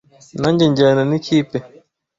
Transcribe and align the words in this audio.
Nanjye 0.41 0.63
njyana 0.69 1.01
n'ikipe. 1.09 1.57